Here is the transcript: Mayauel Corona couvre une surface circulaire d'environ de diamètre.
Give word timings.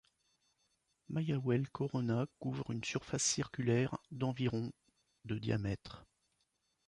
Mayauel 1.09 1.69
Corona 1.69 2.25
couvre 2.39 2.71
une 2.71 2.83
surface 2.83 3.21
circulaire 3.21 3.99
d'environ 4.09 4.71
de 5.25 5.37
diamètre. 5.37 6.07